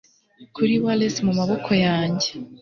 [0.55, 2.29] kuri wales mu maboko yanjye